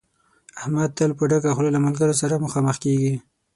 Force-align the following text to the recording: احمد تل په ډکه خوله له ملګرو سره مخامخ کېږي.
احمد 0.59 0.89
تل 0.97 1.11
په 1.19 1.23
ډکه 1.29 1.51
خوله 1.55 1.69
له 1.75 1.79
ملګرو 1.85 2.19
سره 2.21 2.41
مخامخ 2.45 2.75
کېږي. 2.83 3.13